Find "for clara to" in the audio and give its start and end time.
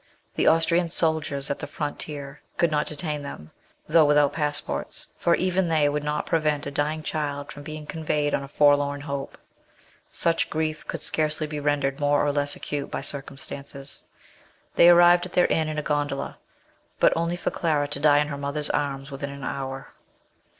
17.35-17.99